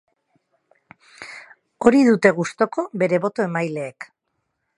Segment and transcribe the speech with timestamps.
[1.89, 4.11] Hori dute gustuko bere boto-emaileek.